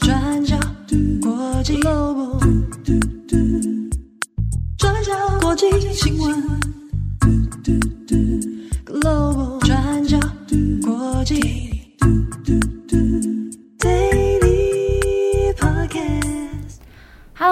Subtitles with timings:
[0.00, 0.58] 转角
[1.22, 2.40] 国际 Global，
[4.76, 6.34] 转角国际新闻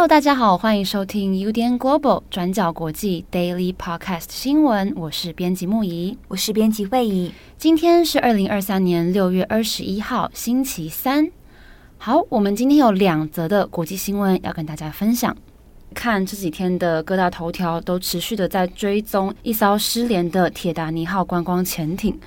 [0.01, 4.95] Hello，大家好，欢迎收听 UDN Global 转角国际 Daily Podcast 新闻。
[4.97, 7.31] 我是编辑木仪，我是编辑慧仪。
[7.59, 11.31] 今天是二零二三年六月二十一号，星期三。
[11.99, 15.37] 好，我们今天有两则的国际新闻要跟大家分享。
[15.93, 22.19] 看这几天的各大头条都持续的在追踪一艘失联的铁达尼号观光潜艇。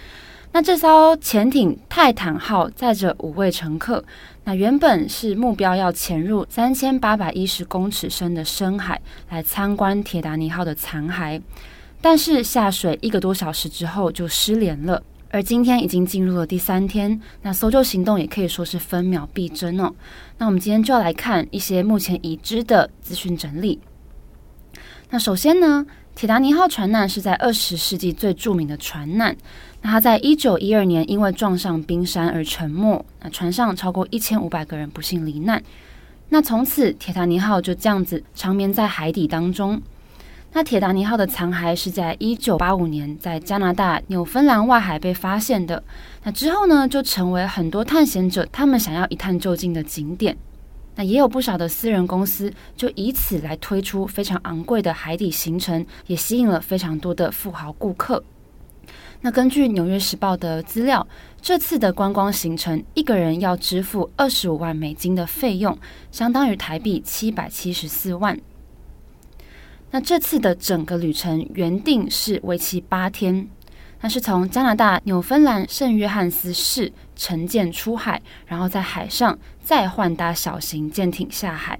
[0.51, 4.05] 那这艘潜艇泰坦号载着五位乘客，
[4.45, 11.41] 那原本是目标要潜入三千八百一十公尺深的深海来参观铁达尼号的残骸，
[12.01, 15.01] 但是下水一个多小时之后就失联了。
[15.29, 19.91] 而今天已经进入了第三天，那搜救行动也可以说是分秒必争哦。
[20.37, 23.79] 那我们今天就要来看一些目前已知的资讯整理。
[25.09, 25.85] 那首先呢，
[26.15, 29.35] 铁达尼号船难是在二十世纪最著名的船难。
[29.83, 35.61] 那它在一九一二年因为撞上冰山而沉没，那船上超过一千五百个人不幸罹难。
[36.29, 39.79] 那从此铁达尼号就这样子长眠在海底当中。
[40.53, 45.83] 那铁达尼号的残骸是在一九八五年在加拿大纽芬兰外海被发现的。
[46.23, 50.37] 那之后呢，就成为很多探险者他们想要一探究竟的景点。
[50.95, 58.23] 那也有不少的私人公司就以此来推出非常昂贵的海底行程，也吸引了非常多的富豪顾客。
[59.21, 61.07] 那根据《纽约时报》的资料，
[61.41, 65.77] 这次的观光行程一个人要支付二十五万美金的费用，
[66.11, 68.39] 相当于台币七百七十四万。
[69.91, 73.47] 那这次的整个旅程原定是为期八天，
[74.01, 81.79] 那是从加拿大纽芬兰圣约翰斯市乘舰出海，然后在海上再换搭小型舰艇下海。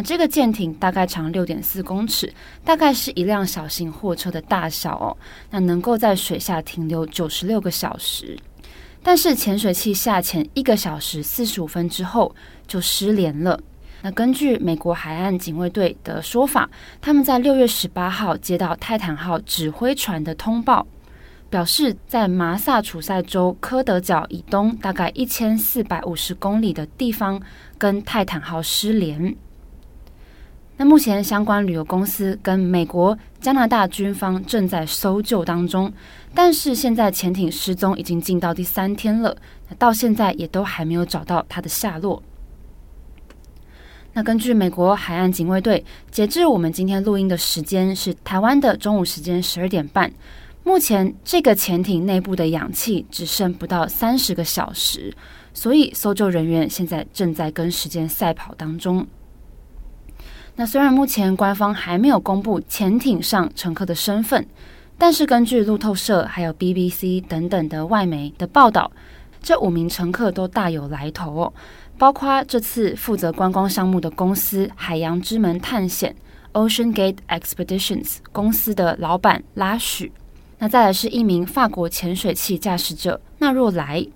[0.00, 2.32] 那这个舰艇大概长六点四公尺，
[2.64, 5.14] 大概是一辆小型货车的大小哦。
[5.50, 8.34] 那能够在水下停留九十六个小时，
[9.02, 12.34] 但是潜水器下潜一个小时四十五分之后
[12.66, 13.60] 就失联了。
[14.00, 16.66] 那根据美国海岸警卫队的说法，
[17.02, 20.86] 他们在六月十八号接到泰坦号指挥船的通报，
[21.50, 27.38] 表示在麻萨诸塞州科德角以东大概一千四百五十公里的地方，
[27.76, 29.36] 跟泰坦号失联。
[30.80, 35.92] 那目前相关旅游公司跟美国、加拿大军方正在搜救当中，
[36.34, 39.36] 但是现在潜艇失踪已经进到第三天了，
[39.78, 42.22] 到现在也都还没有找到它的下落。
[44.14, 50.10] 那根据美国海岸警卫队，截至我们今天录音的时间是台湾的中午时间十二点半。
[50.64, 55.14] 目前这个潜艇内部的氧气只剩不到三十个小时，
[55.52, 59.06] 所以搜救人员现在正在跟时间赛跑当中。
[60.60, 64.46] 那虽然目前官方还没有公布潜艇上乘客的身份，
[64.98, 68.92] 但是根据路透社还有 BBC 等等的外媒的报道，
[69.40, 71.52] 这五名乘客都大有来头哦。
[71.96, 76.14] 包括这次负责观光项目的公司海洋之门探险
[76.52, 80.12] （Ocean Gate Expeditions） 公司的老板拉许，
[80.58, 84.06] 那再来是一名法国潜水器驾驶者纳若莱。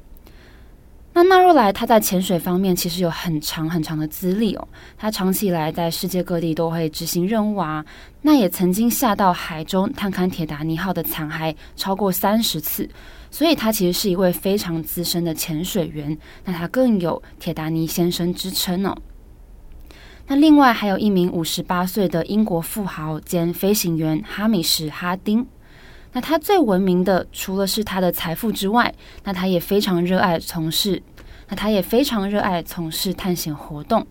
[1.16, 7.84] 那纳若莱他在潜水方面其实有很长很长的资历哦，他长期以来在世界各地都会执行任务啊，
[8.20, 12.88] 那也曾经下到海中探勘铁达尼号的残骸超过三十次。
[13.30, 18.96] 所以他其实是一位非常资深的潜水员，那他更有“铁达尼先生”之称哦。
[20.26, 25.44] 那另外还有一名五十八岁的英国富豪兼飞行员哈米什·哈丁，
[26.14, 28.94] 那他最闻名的除了是他的财富之外，
[29.24, 31.02] 那他也非常热爱从事，
[31.48, 34.06] 那他也非常热爱从事探险活动。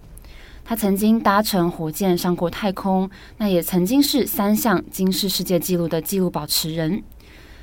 [0.65, 7.01] 他曾经搭乘火箭上过太空，那也曾经是三项金氏世界纪录的纪录保持人。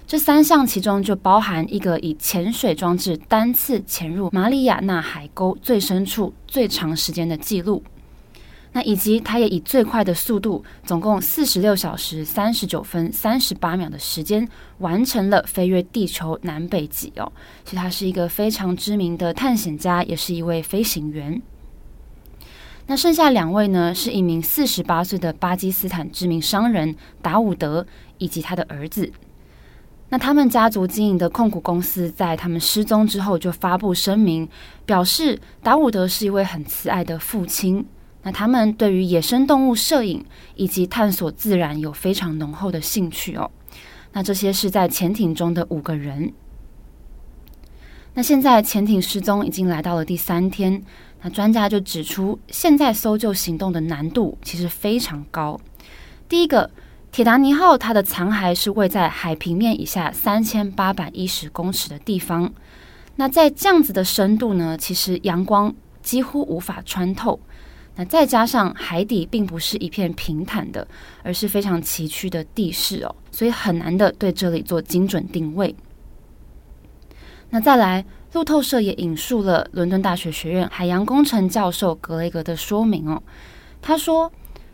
[0.07, 7.83] 这三项其中就包含一个以潜水装置单次潜入马里亚纳海沟最深处最长时间的记录，
[8.73, 17.33] 那以及他也以最快的速度，总共四十六小时三十九分三十八秒的时间完成了飞越地球南北极哦。
[17.65, 21.43] 所以他是一个非常知名的探险家，也是一位飞行员。
[22.87, 27.87] 那剩下两位呢，是一名四十八岁的巴基斯坦知名商人达伍德
[28.19, 29.13] 以及他的儿子。
[30.09, 34.49] 那他们家族经营的控股公司在他们失踪之后就发布声明，
[34.87, 37.85] 表示达伍德是一位很慈爱的父亲。
[38.23, 40.25] 那他们对于野生动物摄影
[40.55, 43.51] 以及探索自然有非常浓厚的兴趣哦。
[44.13, 46.33] 那这些是在潜艇中的五个人。
[48.15, 50.83] 那现在潜艇失踪已经来到了第三天，
[51.23, 55.59] 那专家就指出，现在搜救行动的难度其实非常高。
[56.29, 56.71] 第一个，
[57.13, 62.53] 铁达尼号它的残骸是位在海平面以下三千八百一十公尺的地方，
[63.17, 65.73] 那在这样子的深度呢，其实阳光
[66.03, 67.39] 几乎无法穿透。
[68.01, 70.89] 那再加上海底并不是一片平坦的，
[71.23, 75.77] 而是非常崎岖的地势哦，所以很难的对这里做精准定位。
[77.51, 78.03] 那再来，
[78.33, 83.23] 路透社也引述了伦敦大学学院海洋工程教授格雷格的说明哦。
[83.83, 84.33] 他说，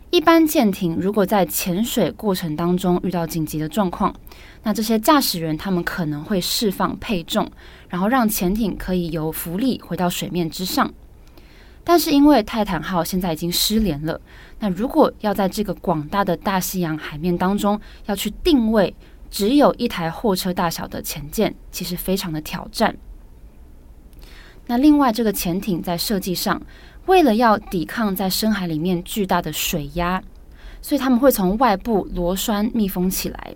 [0.09, 4.15] 一般舰艇如果在潜水过程当中遇到紧急的状况，
[4.63, 7.51] 那这些驾驶员他们可能会释放配重，
[7.89, 10.89] 然后让潜艇可以由浮力回到水面之上。
[11.89, 14.19] 但是因为泰坦号现在已经失联了，
[14.59, 18.93] 那如果要在这个广大的大西洋海面当中要去定位，
[19.31, 22.93] 只有一台货车大小的潜舰，其实非常的挑战。
[24.65, 26.61] 那另外，这个潜艇在设计上，
[27.05, 30.21] 为了要抵抗在深海里面巨大的水压，
[30.81, 33.55] 所以他们会从外部螺栓密封起来。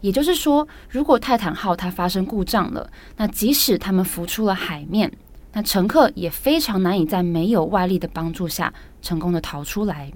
[0.00, 5.12] 也就是说，如果泰坦号它发生故障了，那即使他们浮出了海面，
[5.56, 8.70] 那乘客也非常难以在没有外力的帮助下
[9.00, 10.12] 成功的逃出来。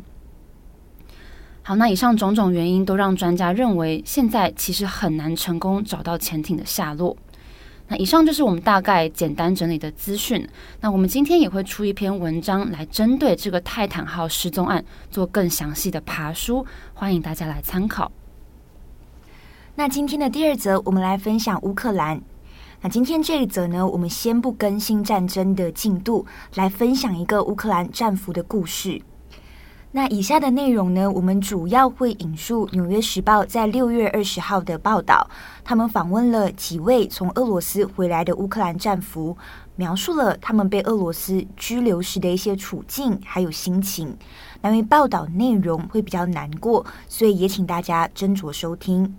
[1.63, 7.17] 好，那以上种种原因都让专家认为，现在其实很难成功找到潜艇的下落。
[7.89, 10.47] 那以上就是我们大概简单整理的资讯。
[10.83, 18.13] 那我们今天也会出一篇文章来针对这个泰坦号失踪案做更详细的爬梳，欢迎大家来参考。
[19.75, 22.21] 那今天的第二则，我们来分享乌克兰。
[22.83, 26.25] 那今天这一则呢，我们先不更新战争的进度，
[26.55, 29.03] 来分享一个乌克兰战俘的故事。
[29.93, 35.29] 那以下的内容呢，我们主要会引述《纽约时报》在六月二十号的报道，
[35.63, 39.37] 他们访问了几位从俄罗斯回来的乌克兰战俘，
[39.77, 44.17] 描述了他们被俄罗斯拘留时的一些处境还有心情。
[44.63, 49.15] 那因为报道内容会比较难过，所以也请大家斟酌收听。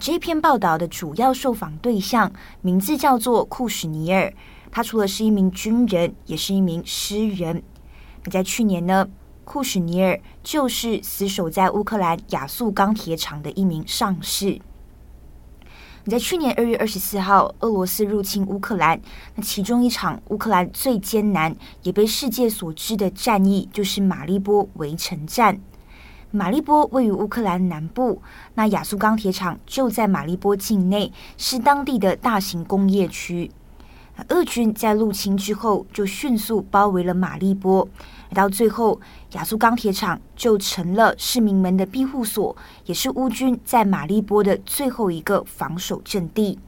[0.00, 2.32] 这篇报道的主要受访对象
[2.62, 4.34] 名字叫做库什尼尔，
[4.72, 7.62] 他除了是一名军人，也是一名诗人。
[8.28, 9.08] 在去年呢，
[9.44, 14.60] 库什尼尔就是死守在乌克兰亚速钢铁厂的一名上士。
[16.06, 19.00] 你在去年二月二十四号，俄罗斯入侵乌克兰，
[19.36, 25.60] 那其中一场乌克兰最艰难也被世界所知的战役，就是马利波围城战。
[26.34, 28.20] 马利波位于乌克兰南部，
[28.54, 33.48] 那亚速钢铁厂就在马利波境内，是当地的大型工业区。
[34.30, 37.88] 俄军在入侵之后，就迅速包围了马利波，
[38.34, 39.00] 到最后，
[39.34, 46.58] 亚速钢铁厂就成了市民们的庇护所，也是乌军在马利波的最后一个防守阵地。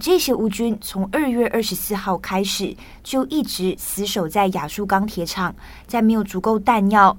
[0.00, 5.54] 这些乌军从二月二十四号开始，就一直死守在亚速钢铁厂，
[5.86, 7.16] 在没有足够弹药、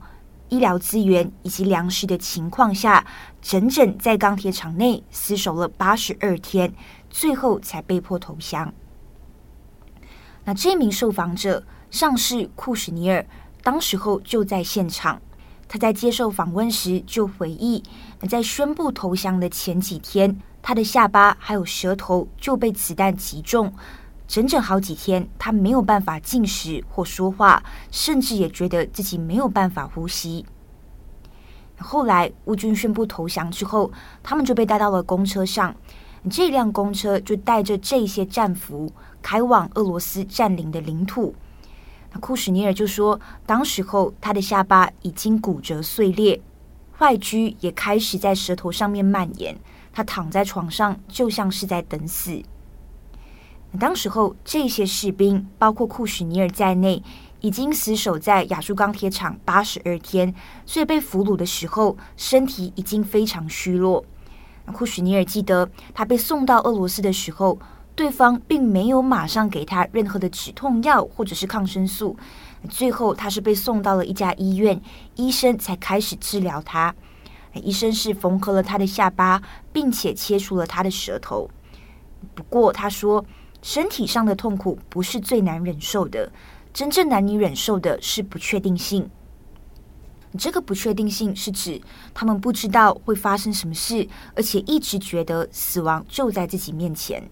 [0.50, 3.06] 医疗资源以及粮食的情况下，
[3.42, 6.74] 整整在钢铁厂内死守了八十二天，
[7.10, 8.74] 最后才被迫投降。
[10.44, 13.26] 那这名受访者上士库什尼尔，
[13.64, 15.22] 当时候就在现场。
[15.68, 17.82] 他在接受访问时就回忆，
[18.30, 23.74] 在宣布投降的前几天，他的下巴还有舌头就被子弹击中，
[24.28, 30.46] 整整好几天，他没有办法进食或说话，甚至也觉得自己没有办法呼吸。
[31.78, 33.92] 后来乌军宣布投降之后，
[34.24, 35.76] 他们就被带到了公车上。
[36.28, 41.36] 这辆公车就带着这些战俘开往俄罗斯占领的领土。
[42.12, 46.42] 那库什尼尔就说，当时候他的下巴已经骨折碎裂，
[46.98, 49.56] 坏疽也开始在舌头上面蔓延。
[49.94, 52.42] 他躺在床上，就像是在等死。
[53.78, 57.02] 当时候这些士兵，包括库什尼尔在内，
[57.42, 60.34] 已经死守在亚速钢铁厂八十二天，
[60.66, 64.04] 所以被俘虏的时候，身体已经非常虚弱。
[64.74, 67.60] 库什尼尔记得，他被送到俄罗斯的时候，
[67.96, 72.18] 对方并没有马上给他任何的止痛药或者是抗生素。
[72.68, 74.82] 最后，他是被送到了一家医院，
[75.16, 76.94] 医生才开始治疗他。
[77.54, 79.42] 医生是缝合了他的下巴，
[79.72, 81.50] 并且切除了他的舌头。
[82.34, 83.24] 不过，他说
[83.66, 86.32] 身体上的痛苦不是最难忍受的，
[86.72, 89.10] 真正难以忍受的是不确定性。
[90.38, 91.82] 这个不确定性是指
[92.14, 97.28] 他们不知道会发生什么事，而且一直觉得死亡就在自己面前。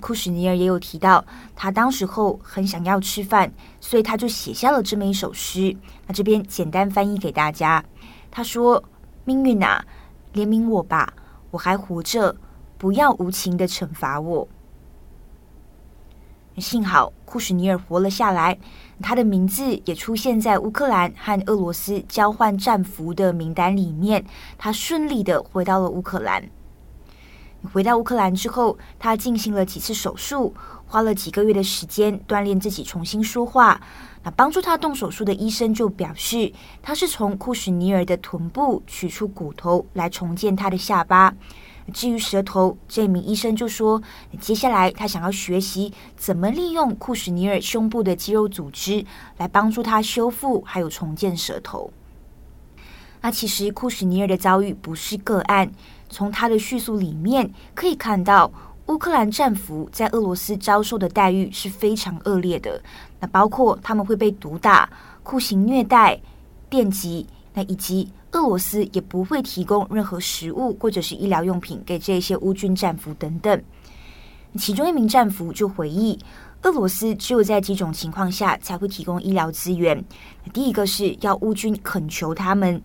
[0.00, 1.24] 库什尼尔也有提到，
[1.54, 5.76] 他当时候很想要吃饭，所以他就写下了这么一首诗。
[6.08, 7.84] 那这边简单翻译给大家。
[8.32, 8.82] 他说
[9.24, 9.84] ：“命运啊，
[10.34, 11.14] 怜悯我吧，
[11.52, 12.34] 我还活着，
[12.76, 14.48] 不要无情的惩罚我。”
[16.58, 18.58] 幸好库什尼尔活了下来，
[19.02, 24.24] 他的名字也出现在乌克兰和俄罗斯交换战俘的名单里面。
[24.56, 26.48] 他顺利的回到了乌克兰。
[27.72, 30.54] 回到乌克兰之后，他进行了几次手术，
[30.86, 33.80] 花了几个月的时间锻炼自己重新说话。
[34.22, 41.34] 那帮助他动手术的医生就表示，他是从库什尼尔的臀部取出骨头来重建他的下巴。
[41.92, 44.02] 至于舌头，这名医生就说，
[44.40, 49.04] 接下来他想要学习怎么利用库什尼尔胸部的肌肉组织
[49.38, 51.90] 来帮助他修复还有重建舌头。
[53.22, 55.70] 那其实库什尼尔的遭遇不是个案。
[56.08, 58.52] 从他的叙述里面可以看到，
[58.86, 62.80] 乌克兰战俘在俄罗斯遭受的待遇是非常恶劣的。
[63.18, 64.88] 那包括他们会被毒打、
[65.24, 66.20] 酷刑虐待、
[66.70, 73.62] 电击，那以及俄罗斯也不会提供任何食物或者是医疗用品给这些乌军战俘等等。
[74.58, 76.18] 其中一名战俘就回忆，
[76.62, 80.04] 俄罗斯只有在几种情况下才会提供医疗资源。
[80.52, 82.80] 第一个是要乌军恳求他们，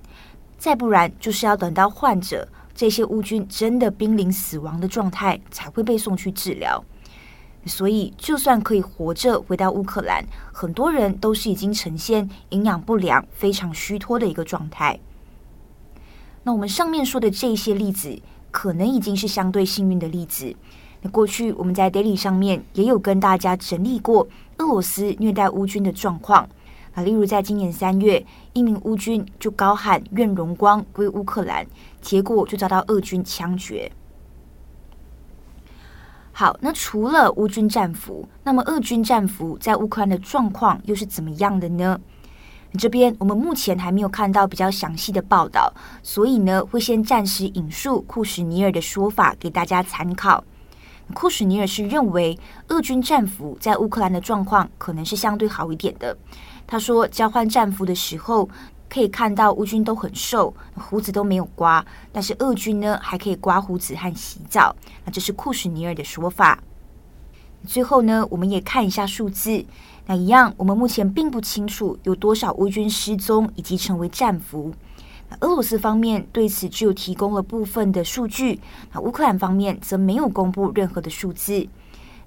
[0.58, 2.48] 再不然就是要等到患者。
[2.74, 6.84] 这些乌军真的濒临死亡的状态才会被送去治疗，
[7.66, 14.98] 所以就算可以活着回到乌克兰，很多人都是已经呈现营养不良、非常虚脱的一个状态。
[16.44, 18.20] 那我们上面说的这些例子，
[18.50, 20.56] 可能已经是相对幸运的例子。
[21.02, 26.48] 那过去我们在 Daily 上面也有跟大家整理过俄罗斯虐待乌军的状况。
[26.94, 31.66] 啊，例如在今年三月，一名乌军就高喊“愿荣光归乌克兰”，
[32.02, 33.90] 结果就遭到俄军枪决。
[36.34, 41.98] 好，那除了乌军战俘，那么俄军战俘在乌克兰的状况又是怎么样的呢？
[42.80, 50.44] 这边我们目前还没有看到比较详细的报道，所以呢，会先暂时引述库什尼尔的说法给大家参考。
[51.14, 56.18] 库什尼尔是认为俄军战俘在乌克兰的状况可能是相对好一点的。
[56.66, 58.50] 他说，交换战俘的时候，
[58.90, 64.74] 可以看到乌军都很瘦，胡子都没有刮，但是俄军呢还可以刮胡子和洗澡。
[65.04, 66.58] 那这是库什尼尔的说法。
[67.66, 69.64] 最后呢，我们也看一下数字。
[70.08, 74.74] 那一样，我们目前并不清楚有多少乌军失踪以及成为战俘。
[75.30, 78.60] 那俄罗斯方面对此只有提供了部分的数据，
[78.92, 81.68] 那乌克兰方面则没有公布任何的数字。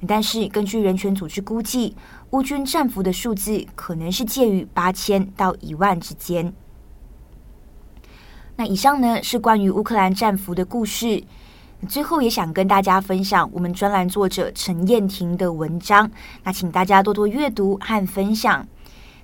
[0.07, 1.97] 但是根据人权组织估计，
[2.31, 6.53] 乌军战俘的数字可能是介于八千到一万之间。
[8.57, 11.25] 那以上呢是关于乌克兰战俘的故事。
[11.87, 16.11] 最后也想跟大家分享我们专栏作者陈燕婷的文章，
[16.43, 18.67] 那请大家多多阅读和分享。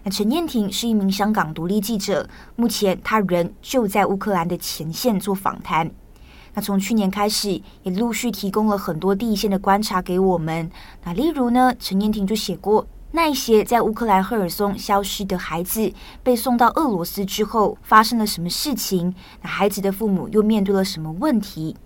[0.03, 5.91] 那陈燕婷是一名香港独立记者，目前她人就在乌克兰的前线做访谈。
[6.55, 10.71] 那从去年开始，也陆续提供了很多第一线的观察给我们。
[11.05, 12.87] 那例如呢，陈燕婷就写过。
[13.13, 19.13] 那一些在乌克兰赫尔松消失的孩子被送到俄罗斯之后，发生了什么事情？
[19.43, 21.77] 那孩子的父母又面对了什么问题？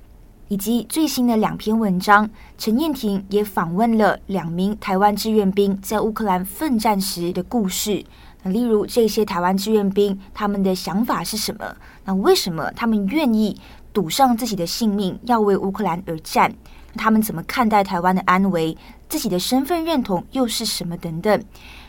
[0.48, 8.04] 以及最新的两篇文章，陈彦婷也访问了两名台湾志愿兵在乌克兰奋战时的故事。
[8.42, 11.74] 那例如这些台湾志愿兵他们的想法是什么？
[12.04, 13.58] 那为什么他们愿意
[13.92, 16.54] 赌上自己的性命要为乌克兰而战？
[16.96, 18.76] 他们怎么看待台湾的安危？
[19.08, 20.96] 自己的身份认同又是什么？
[20.96, 21.42] 等等，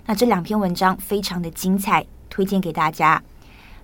[0.05, 3.21] 那这两篇文章非常的精彩，推荐给大家。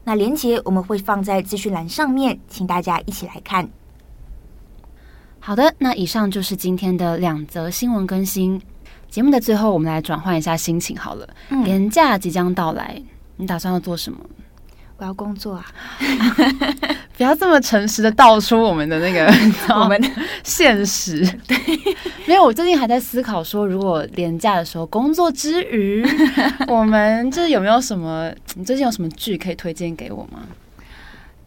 [0.04, 3.70] 那连结我们会放在资讯栏上面，请大家一起来看。
[5.44, 8.62] 好的，那以上就是今天的两则新闻更新。
[9.10, 11.28] 节目的最后，我们来转换一下心情好了。
[11.50, 13.02] 嗯，连假即将到来，
[13.38, 14.20] 你打算要做什么？
[14.98, 15.66] 我要工作啊！
[17.18, 19.26] 不要这么诚实的道出我们的那个
[19.74, 20.08] 我们的
[20.44, 21.26] 现实。
[21.48, 21.58] 对，
[22.28, 26.06] 没有，我最近还在思考说，如果年假的时候工作之余，
[26.70, 28.32] 我们就是有没有什么？
[28.54, 30.44] 你最近有什么剧可以推荐给我吗？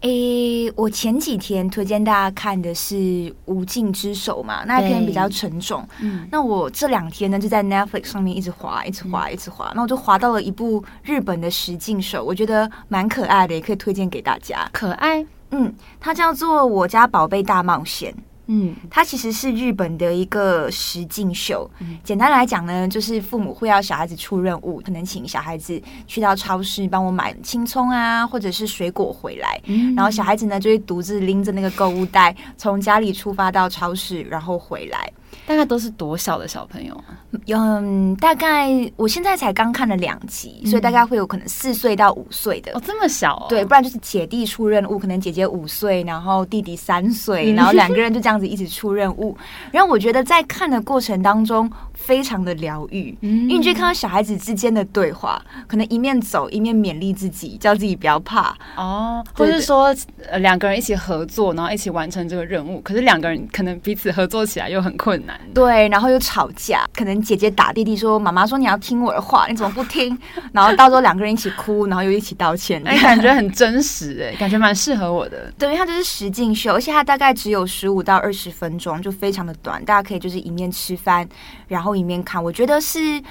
[0.05, 2.95] 诶，我前几天推荐大家看的是
[3.47, 5.83] 《无尽之手》嘛，那一篇比较沉重。
[6.01, 9.73] 嗯，那我这两天呢就在 Netflix 上面一直滑，一直滑，一直滑。
[9.75, 14.69] 那我就滑到了一部日本的实境手，我觉得蛮可爱的，也可以推荐给大家。
[14.75, 18.13] 可爱，嗯，它叫做《我家宝贝大冒险》。
[18.47, 21.71] 嗯，它其实是日本的一个实境秀。
[21.81, 29.61] 嗯，简单来讲呢，就是父母会要小孩子出任务，可能请小孩子去到超市帮我买青葱啊，或者是水果回来。
[29.65, 35.11] 嗯，然后小孩子呢就会独自拎着那个购物袋，从家里出发到超市，然后回来。
[35.47, 37.05] 大概都是多小的小朋友？
[37.49, 42.73] 嗯，大概我现在才刚看了两集，嗯、所以大概会有可能四岁到五岁的。
[42.75, 43.47] 哦，这么小、哦？
[43.49, 49.37] 对，不然就是姐弟出任务，可能姐姐五岁，然后弟弟三岁，然后两个人就这样子一起出任务。
[49.71, 59.95] 然后我觉得在看的过程当中非常的疗愈，嗯、因为你就看到小孩子之间的对话，可能一面走一面勉励自己，叫自己不要怕哦，或是说
[60.29, 62.81] 呃两个人一起合作，然后一起完成这个任务。
[62.81, 70.17] 可是两个人可能彼此合作起来又很困难，对，然后又吵架，可能姐姐打弟弟说：“妈妈说你要听我的话，你怎么不听？”
[70.53, 75.53] 然后到时候两个人一起哭，然后又一起道歉， 哎，感觉很真实，哎，感觉蛮适合我的。
[75.59, 81.29] 对，因为它就是实境秀，而且它大概只有十五到二十分钟，就非常的短，大家可以就是一面吃饭，
[81.69, 82.43] 然后后一面看。
[82.43, 83.23] 我觉得是。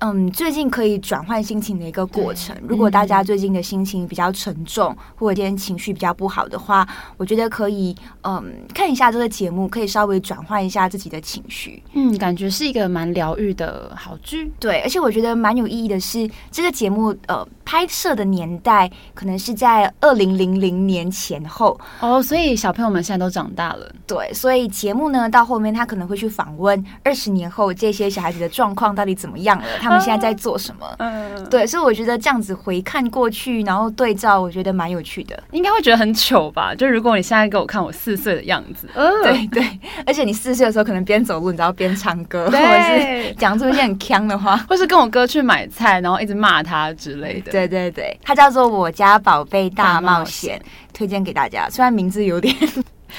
[0.00, 2.54] 嗯，最近可以转换心情的一个过程。
[2.66, 6.86] 如果大家最近的心情比较沉重，或者今天情绪比较不好的话，
[7.16, 11.82] 我觉得可以嗯看一下这个节目，可以稍微转换一下自己的情绪。
[11.94, 14.52] 嗯，感觉是一个蛮疗愈的好剧。
[14.60, 23.90] 对，而且我觉得蛮有意义的是，这个节目呃拍摄的年代可能是在二零零零年前后哦，所以小朋友们现在都长大了。
[24.06, 29.66] 对，所以节目呢到后面他可能会去访问二十年后这些小孩子的状况到底怎么样了。
[29.88, 30.86] 他们现在在做什么？
[30.98, 35.42] 嗯，对，所以我觉得这样子回看过去，然后对照，我觉得蛮有趣的。
[35.52, 36.74] 应该会觉得很糗吧？
[36.74, 47.50] 就如果你现在给我看我四岁的样子， 嗯，对对，而且你四岁的时候可能边走路，你知道边唱歌，或者是讲出一些很腔的话， 或是跟我哥去买菜，然后一直骂他之类的。
[47.50, 50.60] 对对对，它叫做《我家宝贝大》，冒险
[50.92, 51.68] 推荐给大家。
[51.70, 52.54] 虽然名字有点。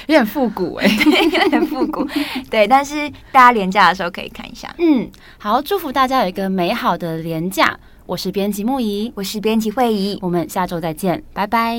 [0.07, 2.07] 有点复古哎、有点复古。
[2.49, 4.73] 对，但是大家廉价的时候可以看一下。
[4.77, 7.79] 嗯，好，祝福大家有一个美好的廉价。
[8.05, 11.77] 我是编辑木仪，我是编辑慧仪，我们下周再见，拜拜。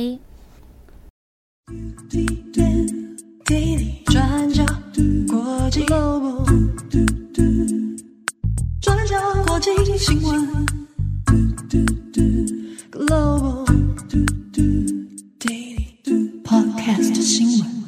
[4.00, 4.64] 转角
[9.44, 10.48] 国际新闻
[12.92, 13.66] ，Global
[15.40, 17.79] Daily Podcast 新闻。